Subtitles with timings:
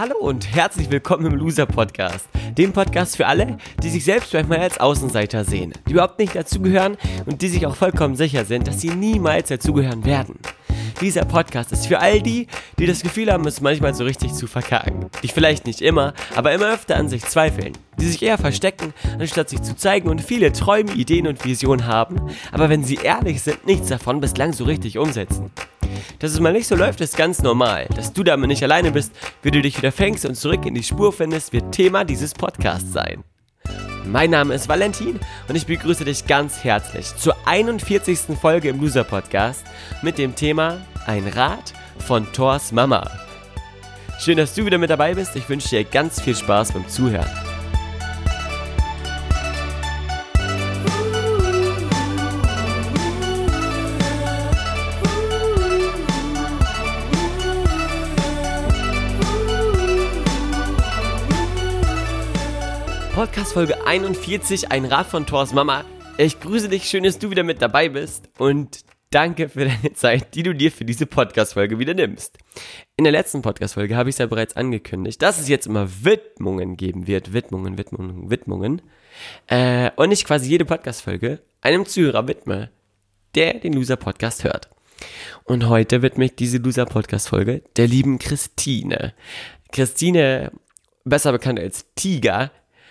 [0.00, 4.60] Hallo und herzlich willkommen im Loser Podcast, dem Podcast für alle, die sich selbst manchmal
[4.60, 8.80] als Außenseiter sehen, die überhaupt nicht dazugehören und die sich auch vollkommen sicher sind, dass
[8.80, 10.38] sie niemals dazugehören werden.
[11.02, 12.46] Dieser Podcast ist für all die,
[12.78, 16.52] die das Gefühl haben, es manchmal so richtig zu verkacken, die vielleicht nicht immer, aber
[16.52, 20.50] immer öfter an sich zweifeln, die sich eher verstecken, anstatt sich zu zeigen und viele
[20.52, 22.22] Träume, Ideen und Visionen haben,
[22.52, 25.50] aber wenn sie ehrlich sind, nichts davon bislang so richtig umsetzen.
[26.18, 27.86] Dass es mal nicht so läuft, ist ganz normal.
[27.94, 29.12] Dass du damit nicht alleine bist,
[29.42, 32.92] wie du dich wieder fängst und zurück in die Spur findest, wird Thema dieses Podcasts
[32.92, 33.24] sein.
[34.04, 38.36] Mein Name ist Valentin und ich begrüße dich ganz herzlich zur 41.
[38.40, 39.64] Folge im Loser Podcast
[40.02, 41.72] mit dem Thema Ein Rat
[42.06, 43.08] von Thors Mama.
[44.18, 45.36] Schön, dass du wieder mit dabei bist.
[45.36, 47.49] Ich wünsche dir ganz viel Spaß beim Zuhören.
[63.20, 65.84] Podcast Folge 41, ein Rat von Thors Mama.
[66.16, 70.34] Ich grüße dich, schön, dass du wieder mit dabei bist und danke für deine Zeit,
[70.34, 72.38] die du dir für diese Podcast-Folge wieder nimmst.
[72.96, 76.78] In der letzten Podcast-Folge habe ich es ja bereits angekündigt, dass es jetzt immer Widmungen
[76.78, 77.34] geben wird.
[77.34, 78.80] Widmungen, Widmungen, Widmungen.
[79.48, 82.70] Äh, und ich quasi jede Podcast-Folge einem Zuhörer widme,
[83.34, 84.70] der den Loser-Podcast hört.
[85.44, 89.12] Und heute widme ich diese Loser-Podcast-Folge der lieben Christine.
[89.72, 90.52] Christine,
[91.04, 92.50] besser bekannt als Tiger,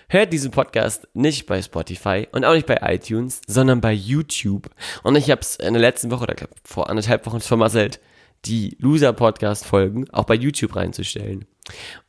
[0.10, 4.70] hört diesen Podcast nicht bei Spotify und auch nicht bei iTunes, sondern bei YouTube.
[5.04, 8.00] Und ich habe es in der letzten Woche oder glaub, vor anderthalb Wochen vermasselt,
[8.46, 11.46] die Loser-Podcast-Folgen auch bei YouTube reinzustellen.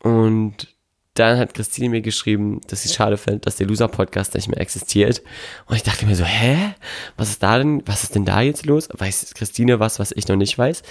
[0.03, 0.75] Und
[1.15, 5.23] dann hat Christine mir geschrieben, dass sie schade findet, dass der Loser-Podcast nicht mehr existiert.
[5.67, 6.75] Und ich dachte mir so, hä?
[7.17, 8.89] Was ist da denn, was ist denn da jetzt los?
[8.97, 10.83] Weiß Christine was, was ich noch nicht weiß?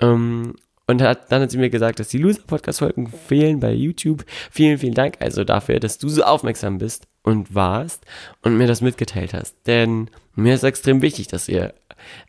[0.00, 4.24] Ähm, und hat, dann hat sie mir gesagt, dass die Loser-Podcast-Folgen fehlen bei YouTube.
[4.50, 8.04] Vielen, vielen Dank also dafür, dass du so aufmerksam bist und warst
[8.42, 9.56] und mir das mitgeteilt hast.
[9.66, 11.74] Denn mir ist extrem wichtig, dass ihr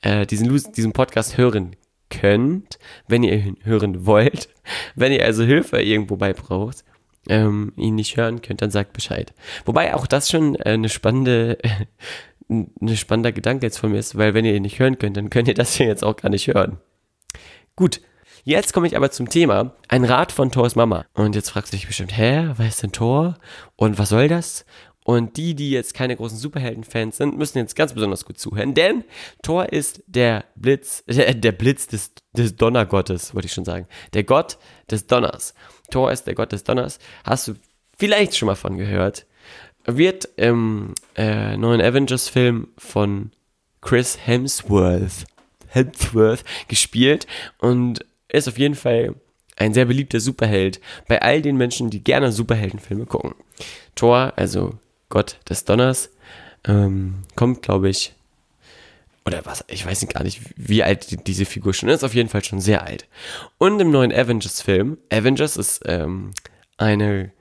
[0.02, 1.76] äh, diesen, diesen Podcast hören
[2.10, 4.50] könnt, wenn ihr ihn hören wollt.
[4.96, 6.84] Wenn ihr also Hilfe irgendwo bei braucht,
[7.30, 9.34] ähm, ihn nicht hören könnt, dann sagt Bescheid.
[9.66, 11.58] Wobei auch das schon äh, eine spannende,
[12.50, 15.30] eine spannender Gedanke jetzt von mir ist, weil wenn ihr ihn nicht hören könnt, dann
[15.30, 16.78] könnt ihr das hier jetzt auch gar nicht hören.
[17.76, 18.02] Gut,
[18.48, 19.76] Jetzt komme ich aber zum Thema.
[19.88, 21.08] Ein Rat von Thors Mama.
[21.16, 23.40] Und jetzt fragst du dich bestimmt, hä, was ist denn Thor?
[23.76, 24.66] Und was soll das?
[25.04, 29.04] Und die, die jetzt keine großen Superhelden-Fans sind, müssen jetzt ganz besonders gut zuhören, denn
[29.42, 33.88] Thor ist der Blitz, äh, der Blitz des, des Donnergottes, wollte ich schon sagen.
[34.14, 34.60] Der Gott
[34.92, 35.56] des Donners.
[35.90, 37.00] Thor ist der Gott des Donners.
[37.24, 37.56] Hast du
[37.98, 39.26] vielleicht schon mal von gehört.
[39.86, 43.32] Wird im äh, neuen Avengers-Film von
[43.82, 45.26] Chris Hemsworth,
[45.70, 47.26] Hemsworth gespielt
[47.58, 49.16] und ist auf jeden Fall
[49.58, 53.36] ein sehr beliebter Superheld bei all den Menschen, die gerne Superheldenfilme gucken.
[53.96, 54.78] Thor, also
[55.10, 56.10] Gott des Donners,
[56.68, 58.14] ähm, kommt, glaube ich,
[59.26, 62.44] oder was, ich weiß gar nicht, wie alt diese Figur schon ist, auf jeden Fall
[62.44, 63.08] schon sehr alt.
[63.58, 66.32] Und im neuen Avengers-Film, Avengers ist ähm,
[66.78, 67.32] eine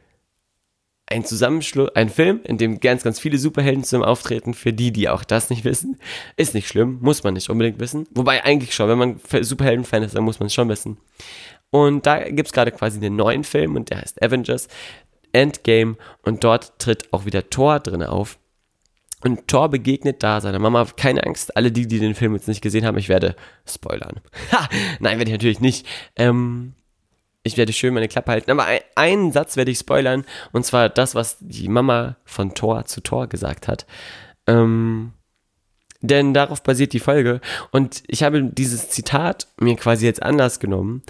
[1.15, 5.09] ein Zusammenschluss, ein Film, in dem ganz, ganz viele Superhelden zum Auftreten, für die, die
[5.09, 5.99] auch das nicht wissen.
[6.37, 8.09] Ist nicht schlimm, muss man nicht unbedingt wissen.
[8.11, 10.99] Wobei eigentlich schon, wenn man Superhelden-Fan ist, dann muss man es schon wissen.
[11.71, 14.67] Und da gibt es gerade quasi einen neuen Film und der heißt Avengers
[15.33, 18.39] Endgame und dort tritt auch wieder Thor drin auf.
[19.23, 20.85] Und Thor begegnet da seiner Mama.
[20.97, 23.37] Keine Angst, alle die, die den Film jetzt nicht gesehen haben, ich werde
[23.67, 24.21] spoilern.
[24.53, 24.69] Ha!
[24.99, 25.87] Nein, werde ich natürlich nicht.
[26.17, 26.75] Ähm,
[27.45, 28.51] ich werde schön meine Klappe halten.
[28.51, 30.25] Aber ein, einen Satz werde ich spoilern.
[30.53, 33.87] Und zwar das, was die Mama von Thor zu Thor gesagt hat.
[34.47, 35.13] Ähm,
[36.01, 37.41] denn darauf basiert die Folge.
[37.71, 41.03] Und ich habe dieses Zitat mir quasi jetzt anders genommen,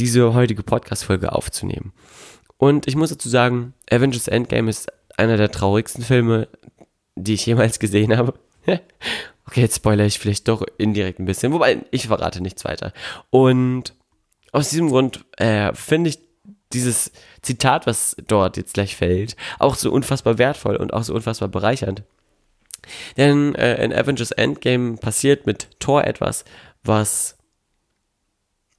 [0.00, 1.92] diese heutige Podcast-Folge aufzunehmen.
[2.56, 6.48] Und ich muss dazu sagen, Avengers Endgame ist einer der traurigsten Filme,
[7.16, 8.34] die ich jemals gesehen habe.
[9.46, 12.92] okay, jetzt spoilere ich vielleicht doch indirekt ein bisschen, wobei ich verrate nichts weiter.
[13.30, 13.94] Und
[14.52, 16.18] aus diesem Grund äh, finde ich
[16.72, 17.12] dieses
[17.42, 22.02] Zitat, was dort jetzt gleich fällt, auch so unfassbar wertvoll und auch so unfassbar bereichernd.
[23.16, 26.44] Denn äh, in Avengers Endgame passiert mit Thor etwas,
[26.82, 27.36] was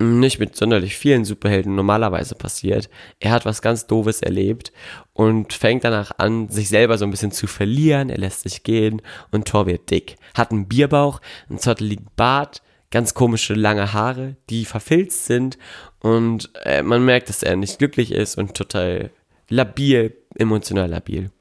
[0.01, 2.89] nicht mit sonderlich vielen Superhelden normalerweise passiert.
[3.19, 4.72] Er hat was ganz Doofes erlebt
[5.12, 8.10] und fängt danach an, sich selber so ein bisschen zu verlieren.
[8.10, 9.01] Er lässt sich gehen
[9.31, 10.15] und Thor wird dick.
[10.36, 11.19] Hat einen Bierbauch,
[11.50, 15.57] einen zotteligen Bart, ganz komische lange Haare, die verfilzt sind
[16.00, 19.12] und äh, man merkt, dass er nicht glücklich ist und total
[19.47, 21.31] labil, emotional labil.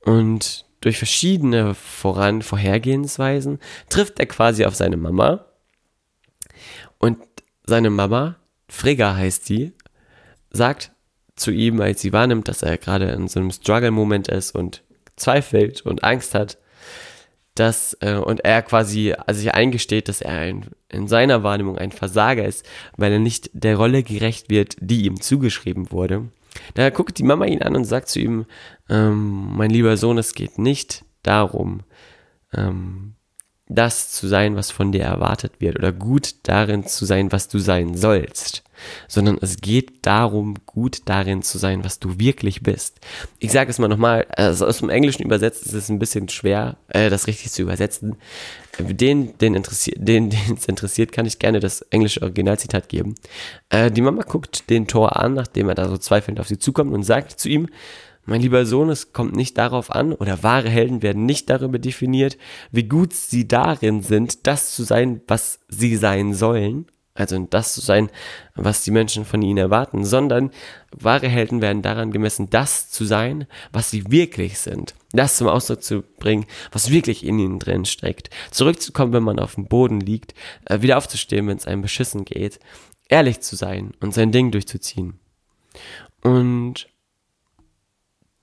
[0.00, 3.58] Und durch verschiedene Voran Vorhergehensweisen
[3.88, 5.46] trifft er quasi auf seine Mama
[6.98, 7.18] und
[7.66, 8.36] seine Mama,
[8.68, 9.72] Frigga heißt sie,
[10.50, 10.92] sagt
[11.36, 14.84] zu ihm, als sie wahrnimmt, dass er gerade in so einem Struggle-Moment ist und
[15.16, 16.58] zweifelt und Angst hat,
[17.54, 21.92] dass äh, und er quasi also sich eingesteht, dass er ein, in seiner Wahrnehmung ein
[21.92, 22.66] Versager ist,
[22.96, 26.28] weil er nicht der Rolle gerecht wird, die ihm zugeschrieben wurde.
[26.74, 28.46] Da guckt die Mama ihn an und sagt zu ihm,
[28.88, 31.80] ähm, mein lieber Sohn, es geht nicht darum,
[32.52, 33.14] ähm,
[33.68, 37.58] das zu sein, was von dir erwartet wird, oder gut darin zu sein, was du
[37.58, 38.62] sein sollst,
[39.08, 43.00] sondern es geht darum, gut darin zu sein, was du wirklich bist.
[43.38, 46.76] Ich sage es mal nochmal, also aus dem Englischen übersetzt ist es ein bisschen schwer,
[46.88, 48.16] äh, das richtig zu übersetzen.
[48.78, 53.14] Den, den, interessiert, den, den es interessiert, kann ich gerne das englische Originalzitat geben.
[53.70, 56.92] Äh, die Mama guckt den Tor an, nachdem er da so zweifelnd auf sie zukommt
[56.92, 57.68] und sagt zu ihm,
[58.24, 62.38] mein lieber Sohn, es kommt nicht darauf an, oder wahre Helden werden nicht darüber definiert,
[62.70, 66.86] wie gut sie darin sind, das zu sein, was sie sein sollen,
[67.16, 68.10] also das zu sein,
[68.56, 70.50] was die Menschen von ihnen erwarten, sondern
[70.90, 74.94] wahre Helden werden daran gemessen, das zu sein, was sie wirklich sind.
[75.12, 78.30] Das zum Ausdruck zu bringen, was wirklich in ihnen drin steckt.
[78.50, 80.34] Zurückzukommen, wenn man auf dem Boden liegt,
[80.64, 82.58] äh, wieder aufzustehen, wenn es einem beschissen geht,
[83.08, 85.20] ehrlich zu sein und sein Ding durchzuziehen.
[86.22, 86.88] Und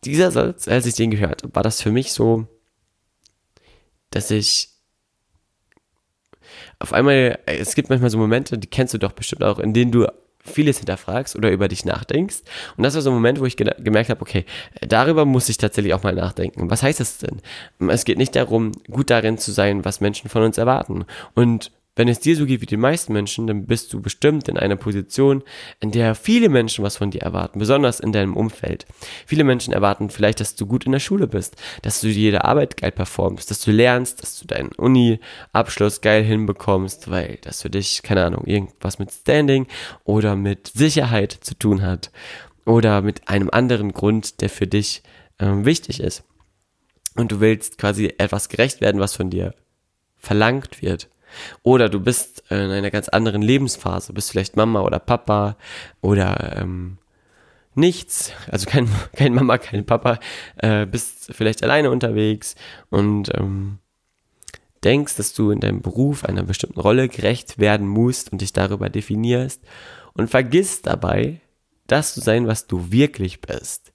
[0.03, 2.47] dieser Satz, als ich den gehört habe, war das für mich so,
[4.09, 4.69] dass ich
[6.79, 9.91] auf einmal, es gibt manchmal so Momente, die kennst du doch bestimmt auch, in denen
[9.91, 10.07] du
[10.43, 12.39] vieles hinterfragst oder über dich nachdenkst.
[12.75, 14.45] Und das war so ein Moment, wo ich gemerkt habe, okay,
[14.81, 16.71] darüber muss ich tatsächlich auch mal nachdenken.
[16.71, 17.41] Was heißt das denn?
[17.87, 21.05] Es geht nicht darum, gut darin zu sein, was Menschen von uns erwarten.
[21.35, 24.57] Und wenn es dir so geht wie den meisten Menschen, dann bist du bestimmt in
[24.57, 25.43] einer Position,
[25.81, 28.85] in der viele Menschen was von dir erwarten, besonders in deinem Umfeld.
[29.25, 32.77] Viele Menschen erwarten vielleicht, dass du gut in der Schule bist, dass du jede Arbeit
[32.77, 38.01] geil performst, dass du lernst, dass du deinen Uni-Abschluss geil hinbekommst, weil das für dich,
[38.03, 39.67] keine Ahnung, irgendwas mit Standing
[40.05, 42.11] oder mit Sicherheit zu tun hat
[42.65, 45.03] oder mit einem anderen Grund, der für dich
[45.39, 46.23] äh, wichtig ist.
[47.15, 49.53] Und du willst quasi etwas gerecht werden, was von dir
[50.17, 51.09] verlangt wird.
[51.63, 55.57] Oder du bist in einer ganz anderen Lebensphase, bist vielleicht Mama oder Papa
[56.01, 56.97] oder ähm,
[57.75, 60.19] nichts, also kein, kein Mama, kein Papa,
[60.57, 62.55] äh, bist vielleicht alleine unterwegs
[62.89, 63.79] und ähm,
[64.83, 68.89] denkst, dass du in deinem Beruf einer bestimmten Rolle gerecht werden musst und dich darüber
[68.89, 69.61] definierst
[70.13, 71.41] und vergisst dabei,
[71.87, 73.91] das zu sein, was du wirklich bist.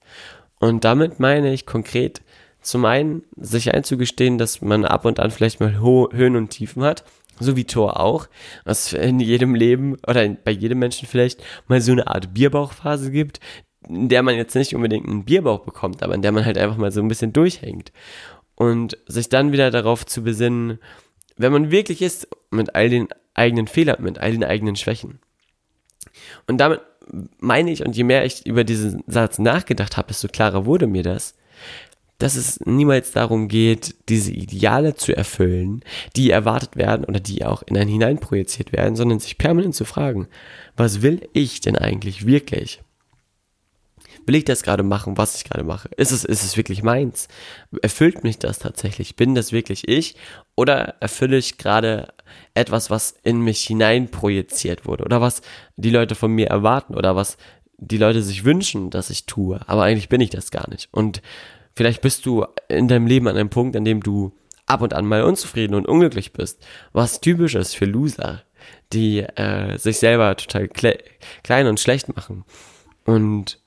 [0.59, 2.21] Und damit meine ich konkret
[2.61, 7.03] zum einen, sich einzugestehen, dass man ab und an vielleicht mal Höhen und Tiefen hat
[7.39, 8.27] so wie Thor auch,
[8.65, 13.39] was in jedem Leben oder bei jedem Menschen vielleicht mal so eine Art Bierbauchphase gibt,
[13.87, 16.77] in der man jetzt nicht unbedingt einen Bierbauch bekommt, aber in der man halt einfach
[16.77, 17.91] mal so ein bisschen durchhängt.
[18.55, 20.79] Und sich dann wieder darauf zu besinnen,
[21.37, 25.19] wenn man wirklich ist, mit all den eigenen Fehlern, mit all den eigenen Schwächen.
[26.47, 26.81] Und damit
[27.39, 31.03] meine ich, und je mehr ich über diesen Satz nachgedacht habe, desto klarer wurde mir
[31.03, 31.35] das,
[32.17, 35.83] dass es niemals darum geht, diese Ideale zu erfüllen,
[36.15, 40.27] die erwartet werden oder die auch in einen hineinprojiziert werden, sondern sich permanent zu fragen,
[40.75, 42.81] was will ich denn eigentlich wirklich?
[44.25, 45.89] Will ich das gerade machen, was ich gerade mache?
[45.95, 47.29] Ist es, ist es wirklich meins?
[47.81, 49.15] Erfüllt mich das tatsächlich?
[49.15, 50.15] Bin das wirklich ich?
[50.55, 52.13] Oder erfülle ich gerade
[52.53, 55.05] etwas, was in mich hineinprojiziert wurde?
[55.05, 55.41] Oder was
[55.77, 56.93] die Leute von mir erwarten?
[56.93, 57.37] Oder was
[57.77, 59.61] die Leute sich wünschen, dass ich tue?
[59.65, 60.89] Aber eigentlich bin ich das gar nicht.
[60.91, 61.21] Und
[61.77, 64.33] Vielleicht bist du in deinem Leben an einem Punkt, an dem du
[64.65, 68.41] ab und an mal unzufrieden und unglücklich bist, was typisch ist für Loser,
[68.93, 72.45] die äh, sich selber total klein und schlecht machen
[73.05, 73.59] und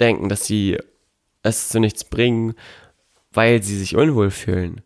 [0.00, 0.78] denken, dass sie
[1.44, 2.56] es zu nichts bringen,
[3.30, 4.80] weil sie sich unwohl fühlen.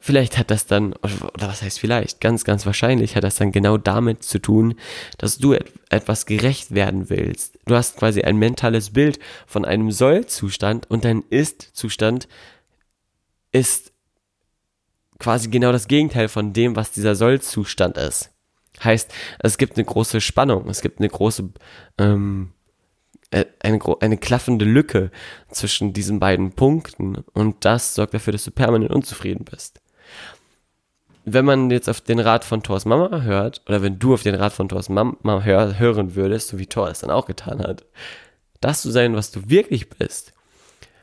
[0.00, 3.76] Vielleicht hat das dann, oder was heißt vielleicht, ganz, ganz wahrscheinlich hat das dann genau
[3.78, 4.74] damit zu tun,
[5.18, 7.58] dass du et etwas gerecht werden willst.
[7.66, 12.28] Du hast quasi ein mentales Bild von einem Soll-Zustand und dein Ist-Zustand
[13.52, 13.92] ist
[15.18, 18.30] quasi genau das Gegenteil von dem, was dieser Soll-Zustand ist.
[18.84, 21.50] Heißt, es gibt eine große Spannung, es gibt eine große,
[21.98, 22.52] ähm,
[23.32, 25.10] äh, eine, eine klaffende Lücke
[25.50, 29.80] zwischen diesen beiden Punkten und das sorgt dafür, dass du permanent unzufrieden bist
[31.24, 34.34] wenn man jetzt auf den Rat von Thors Mama hört, oder wenn du auf den
[34.34, 37.84] Rat von Thors Mama hör, hören würdest, so wie Thor es dann auch getan hat,
[38.60, 40.32] das zu sein, was du wirklich bist,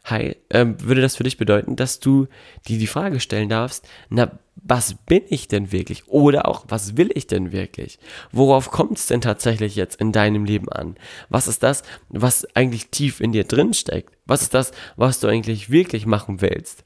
[0.05, 2.27] hi, äh, würde das für dich bedeuten, dass du
[2.67, 6.07] dir die Frage stellen darfst, na, was bin ich denn wirklich?
[6.07, 7.99] Oder auch, was will ich denn wirklich?
[8.31, 10.95] Worauf kommt es denn tatsächlich jetzt in deinem Leben an?
[11.29, 14.15] Was ist das, was eigentlich tief in dir drin steckt?
[14.25, 16.83] Was ist das, was du eigentlich wirklich machen willst?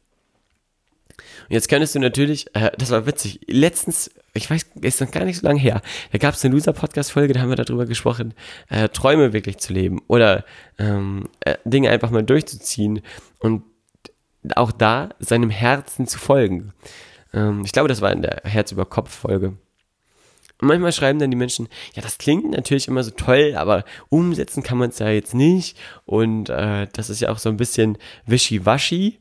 [1.50, 5.40] Jetzt könntest du natürlich, äh, das war witzig, letztens, ich weiß, ist noch gar nicht
[5.40, 8.34] so lange her, da gab es eine Loser-Podcast-Folge, da haben wir darüber gesprochen,
[8.70, 10.46] äh, Träume wirklich zu leben oder
[10.78, 13.02] ähm, äh, Dinge einfach mal durchzuziehen
[13.40, 13.64] und
[14.56, 16.74] auch da seinem Herzen zu folgen.
[17.34, 19.58] Ähm, ich glaube, das war in der Herz über Kopf-Folge.
[20.62, 24.62] Und manchmal schreiben dann die Menschen, ja, das klingt natürlich immer so toll, aber umsetzen
[24.62, 25.78] kann man es ja jetzt nicht.
[26.06, 29.20] Und äh, das ist ja auch so ein bisschen wischiwaschi.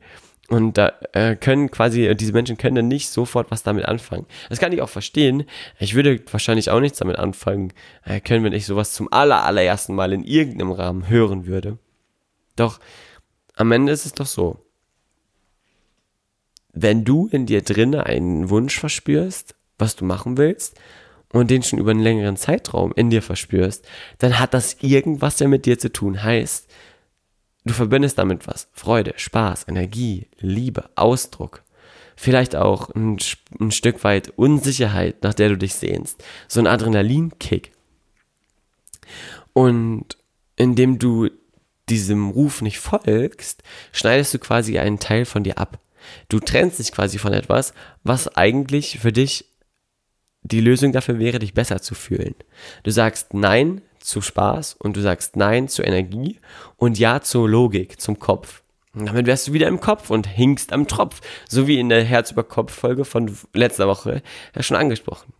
[0.49, 4.25] Und da äh, können quasi, diese Menschen können dann nicht sofort was damit anfangen.
[4.49, 5.43] Das kann ich auch verstehen.
[5.77, 7.71] Ich würde wahrscheinlich auch nichts damit anfangen
[8.03, 11.77] äh, können, wenn ich sowas zum aller, allerersten Mal in irgendeinem Rahmen hören würde.
[12.55, 12.79] Doch
[13.55, 14.57] am Ende ist es doch so.
[16.73, 20.79] Wenn du in dir drinne einen Wunsch verspürst, was du machen willst,
[21.31, 23.87] und den schon über einen längeren Zeitraum in dir verspürst,
[24.17, 26.23] dann hat das irgendwas ja mit dir zu tun.
[26.23, 26.67] Heißt,
[27.69, 28.67] du verbindest damit was.
[28.73, 31.63] Freude, Spaß, Energie, Liebe, Ausdruck.
[32.15, 33.17] Vielleicht auch ein,
[33.59, 36.23] ein Stück weit Unsicherheit, nach der du dich sehnst.
[36.47, 37.71] So ein Adrenalinkick.
[39.53, 40.17] Und
[40.55, 41.29] indem du
[41.87, 45.79] diesem Ruf nicht folgst, schneidest du quasi einen Teil von dir ab.
[46.27, 47.73] Du trennst dich quasi von etwas,
[48.03, 49.45] was eigentlich für dich
[50.41, 52.35] die Lösung dafür wäre, dich besser zu fühlen.
[52.83, 56.39] Du sagst Nein zu Spaß und du sagst Nein zur Energie
[56.77, 58.63] und Ja zur Logik, zum Kopf.
[58.93, 62.03] Und damit wärst du wieder im Kopf und hinkst am Tropf, so wie in der
[62.03, 64.21] Herz über Kopf Folge von letzter Woche
[64.55, 65.33] ja schon angesprochen.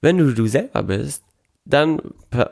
[0.00, 1.24] Wenn du du selber bist,
[1.64, 2.00] dann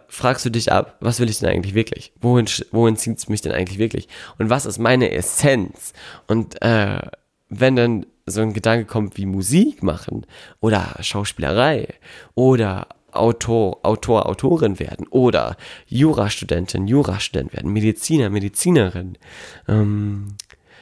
[0.08, 2.12] fragst du dich ab, was will ich denn eigentlich wirklich?
[2.20, 4.08] Wohin, wohin zieht es mich denn eigentlich wirklich?
[4.38, 5.92] Und was ist meine Essenz?
[6.26, 7.00] Und äh,
[7.48, 10.26] wenn dann so ein Gedanke kommt wie Musik machen
[10.60, 11.88] oder Schauspielerei
[12.34, 15.56] oder Autor, Autor, Autorin werden oder
[15.86, 19.18] Jurastudentin, Jurastudent werden, Mediziner, Medizinerin,
[19.68, 20.36] ähm,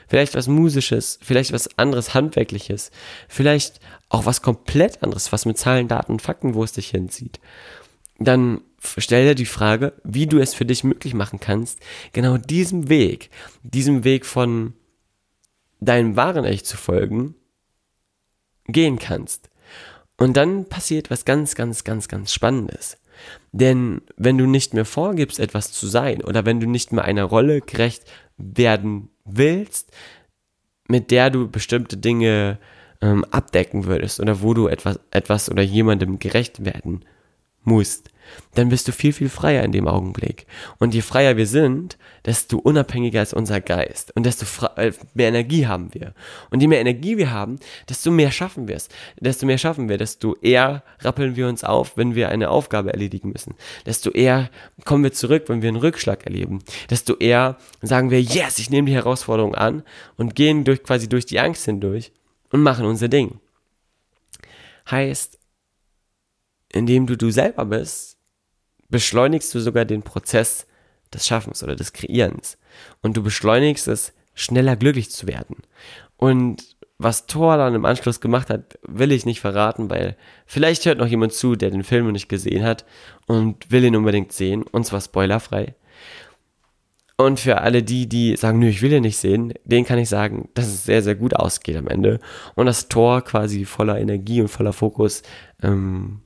[0.08, 2.90] vielleicht was Musisches, vielleicht was anderes Handwerkliches,
[3.28, 7.40] vielleicht auch was komplett anderes, was mit Zahlen, Daten und Fakten, wo es dich hinzieht.
[8.18, 8.60] Dann
[8.98, 11.80] stell dir die Frage, wie du es für dich möglich machen kannst,
[12.12, 13.30] genau diesem Weg,
[13.62, 14.74] diesem Weg von
[15.80, 17.34] deinem wahren Ich zu folgen,
[18.66, 19.51] gehen kannst.
[20.22, 22.96] Und dann passiert was ganz, ganz, ganz, ganz Spannendes.
[23.50, 27.24] Denn wenn du nicht mehr vorgibst, etwas zu sein, oder wenn du nicht mehr einer
[27.24, 28.04] Rolle gerecht
[28.36, 29.90] werden willst,
[30.86, 32.60] mit der du bestimmte Dinge
[33.00, 37.04] ähm, abdecken würdest, oder wo du etwas, etwas oder jemandem gerecht werden
[37.64, 38.10] musst,
[38.54, 40.46] dann bist du viel, viel freier in dem Augenblick.
[40.78, 45.66] Und je freier wir sind, desto unabhängiger ist unser Geist und desto äh, mehr Energie
[45.66, 46.14] haben wir.
[46.50, 48.88] Und je mehr Energie wir haben, desto mehr schaffen wir es.
[49.20, 53.30] Desto mehr schaffen wir, desto eher rappeln wir uns auf, wenn wir eine Aufgabe erledigen
[53.30, 53.54] müssen.
[53.86, 54.50] Desto eher
[54.84, 56.60] kommen wir zurück, wenn wir einen Rückschlag erleben.
[56.90, 59.82] Desto eher sagen wir, yes, ich nehme die Herausforderung an
[60.16, 62.12] und gehen durch, quasi durch die Angst hindurch
[62.50, 63.40] und machen unser Ding.
[64.90, 65.38] Heißt,
[66.72, 68.18] indem du du selber bist,
[68.88, 70.66] beschleunigst du sogar den Prozess
[71.12, 72.58] des Schaffens oder des Kreierens.
[73.02, 75.56] Und du beschleunigst es, schneller glücklich zu werden.
[76.16, 80.98] Und was Thor dann im Anschluss gemacht hat, will ich nicht verraten, weil vielleicht hört
[80.98, 82.84] noch jemand zu, der den Film noch nicht gesehen hat
[83.26, 85.74] und will ihn unbedingt sehen, und zwar spoilerfrei.
[87.16, 90.08] Und für alle die, die sagen, nö, ich will ihn nicht sehen, denen kann ich
[90.08, 92.20] sagen, dass es sehr, sehr gut ausgeht am Ende.
[92.54, 95.22] Und das Tor quasi voller Energie und voller Fokus
[95.62, 96.22] ähm,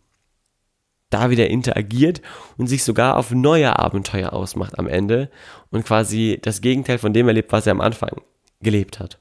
[1.11, 2.21] da wieder interagiert
[2.57, 5.31] und sich sogar auf neue Abenteuer ausmacht am Ende
[5.71, 8.23] und quasi das Gegenteil von dem erlebt, was er am Anfang
[8.61, 9.19] gelebt hat.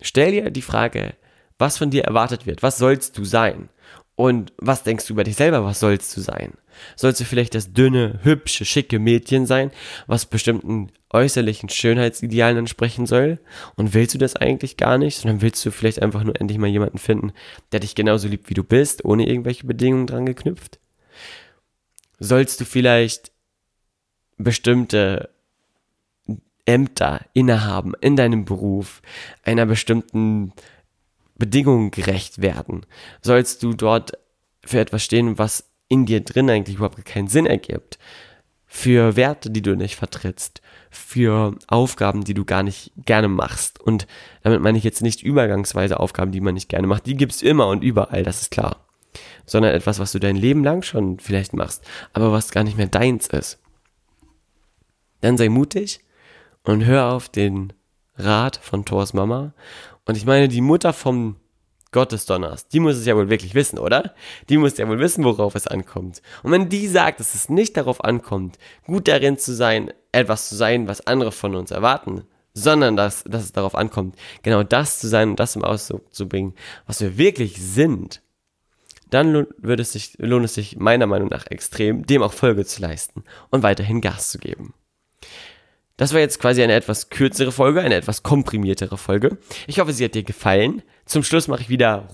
[0.00, 1.14] Stell dir die Frage,
[1.58, 3.70] was von dir erwartet wird, was sollst du sein?
[4.16, 6.54] Und was denkst du über dich selber, was sollst du sein?
[6.96, 9.70] Sollst du vielleicht das dünne, hübsche, schicke Mädchen sein,
[10.06, 13.38] was bestimmten äußerlichen Schönheitsidealen entsprechen soll?
[13.76, 16.66] Und willst du das eigentlich gar nicht, sondern willst du vielleicht einfach nur endlich mal
[16.66, 17.32] jemanden finden,
[17.72, 20.80] der dich genauso liebt, wie du bist, ohne irgendwelche Bedingungen dran geknüpft?
[22.18, 23.32] Sollst du vielleicht
[24.38, 25.28] bestimmte
[26.64, 29.02] Ämter innehaben in deinem Beruf,
[29.42, 30.52] einer bestimmten
[31.38, 32.86] Bedingungen gerecht werden?
[33.22, 34.12] Sollst du dort
[34.64, 37.98] für etwas stehen, was in dir drin eigentlich überhaupt keinen Sinn ergibt?
[38.66, 43.80] Für Werte, die du nicht vertrittst, für Aufgaben, die du gar nicht gerne machst.
[43.80, 44.06] Und
[44.42, 47.06] damit meine ich jetzt nicht übergangsweise Aufgaben, die man nicht gerne macht.
[47.06, 48.86] Die gibt's immer und überall, das ist klar.
[49.46, 52.88] Sondern etwas, was du dein Leben lang schon vielleicht machst, aber was gar nicht mehr
[52.88, 53.58] deins ist.
[55.20, 56.00] Dann sei mutig
[56.64, 57.72] und hör auf den
[58.16, 59.54] Rat von Thors Mama
[60.06, 61.36] und ich meine, die Mutter vom
[61.92, 64.14] Gottesdonners, die muss es ja wohl wirklich wissen, oder?
[64.48, 66.20] Die muss ja wohl wissen, worauf es ankommt.
[66.42, 70.56] Und wenn die sagt, dass es nicht darauf ankommt, gut darin zu sein, etwas zu
[70.56, 72.24] sein, was andere von uns erwarten
[72.56, 76.26] sondern dass, dass es darauf ankommt, genau das zu sein und das im Ausdruck zu
[76.26, 76.54] bringen,
[76.86, 78.22] was wir wirklich sind,
[79.10, 82.80] dann lohnt es, sich, lohnt es sich meiner Meinung nach extrem, dem auch Folge zu
[82.80, 84.72] leisten und weiterhin Gas zu geben.
[85.96, 89.38] Das war jetzt quasi eine etwas kürzere Folge, eine etwas komprimiertere Folge.
[89.66, 90.82] Ich hoffe, sie hat dir gefallen.
[91.06, 92.08] Zum Schluss mache ich wieder.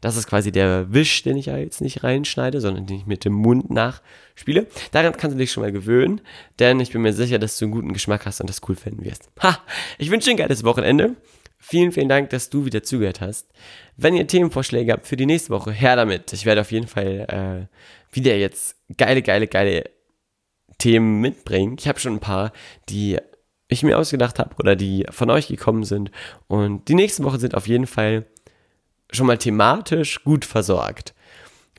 [0.00, 3.24] Das ist quasi der Wisch, den ich ja jetzt nicht reinschneide, sondern den ich mit
[3.24, 4.66] dem Mund nachspiele.
[4.92, 6.20] Daran kannst du dich schon mal gewöhnen,
[6.58, 9.04] denn ich bin mir sicher, dass du einen guten Geschmack hast und das cool finden
[9.04, 9.30] wirst.
[9.42, 9.60] Ha!
[9.98, 11.16] Ich wünsche dir ein geiles Wochenende.
[11.58, 13.48] Vielen, vielen Dank, dass du wieder zugehört hast.
[13.96, 16.32] Wenn ihr Themenvorschläge habt für die nächste Woche, her damit.
[16.32, 19.97] Ich werde auf jeden Fall äh, wieder jetzt geile, geile, geile
[20.78, 21.76] Themen mitbringen.
[21.78, 22.52] Ich habe schon ein paar,
[22.88, 23.18] die
[23.68, 26.10] ich mir ausgedacht habe oder die von euch gekommen sind.
[26.46, 28.24] Und die nächsten Wochen sind auf jeden Fall
[29.10, 31.14] schon mal thematisch gut versorgt.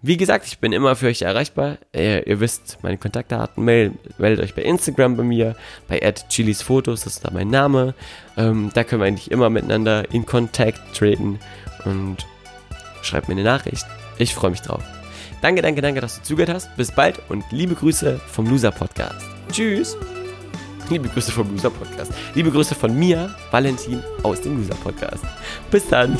[0.01, 1.77] Wie gesagt, ich bin immer für euch erreichbar.
[1.93, 5.55] Ihr, ihr wisst, meine Kontaktdaten, meldet, meldet euch bei Instagram bei mir,
[5.87, 7.93] bei @chilisfotos, das ist da mein Name.
[8.37, 11.39] Ähm, da können wir eigentlich immer miteinander in Kontakt treten
[11.83, 12.17] und
[13.01, 13.85] schreibt mir eine Nachricht.
[14.17, 14.83] Ich freue mich drauf.
[15.41, 16.75] Danke, danke, danke, dass du zugehört hast.
[16.75, 19.25] Bis bald und liebe Grüße vom Loser Podcast.
[19.51, 19.95] Tschüss.
[20.89, 22.11] Liebe Grüße vom Loser Podcast.
[22.33, 25.23] Liebe Grüße von mir, Valentin, aus dem Loser Podcast.
[25.71, 26.17] Bis dann.